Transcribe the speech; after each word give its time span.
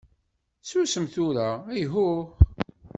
Susem 0.67 1.05
tura, 1.13 1.47
ayhuh! 1.73 2.21